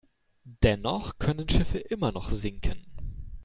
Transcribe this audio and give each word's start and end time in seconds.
Dennoch 0.63 1.19
können 1.19 1.47
Schiffe 1.47 1.77
immer 1.77 2.11
noch 2.11 2.31
sinken. 2.31 2.87